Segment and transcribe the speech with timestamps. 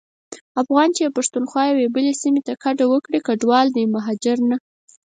[0.61, 4.57] افغان چي د پښتونخوا یوې بلي سيمي ته کډه وکړي کډوال دی مهاجر نه.